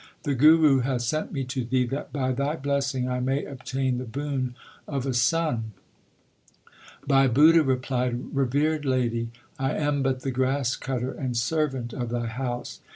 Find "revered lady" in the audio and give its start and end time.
8.35-9.29